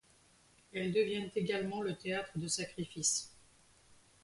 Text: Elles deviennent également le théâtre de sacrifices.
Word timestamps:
Elles 0.73 0.93
deviennent 0.93 1.29
également 1.35 1.83
le 1.83 1.95
théâtre 1.95 2.31
de 2.39 2.47
sacrifices. 2.47 3.31